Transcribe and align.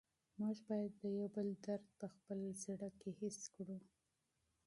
موږ 0.39 0.57
باید 0.67 0.91
د 1.01 1.03
یو 1.17 1.27
بل 1.35 1.47
درد 1.65 1.85
په 1.99 2.05
خپل 2.13 2.39
زړه 2.63 2.89
کې 2.99 3.09
حس 3.19 3.39
کړو. 3.55 3.77